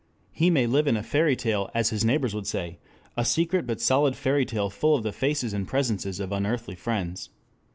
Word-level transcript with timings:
He 0.31 0.49
may 0.49 0.65
live 0.65 0.87
in 0.87 0.97
a 0.97 1.03
fairy 1.03 1.35
tale 1.35 1.69
as 1.75 1.91
his 1.91 2.03
neighbors 2.03 2.33
would 2.33 2.47
say; 2.47 2.79
a 3.15 3.23
secret 3.23 3.67
but 3.67 3.79
solid 3.79 4.15
fairy 4.15 4.45
tale 4.47 4.71
full 4.71 4.95
of 4.95 5.03
the 5.03 5.13
faces 5.13 5.53
and 5.53 5.67
presences 5.67 6.19
of 6.19 6.31
unearthly 6.31 6.73
friends. 6.73 7.29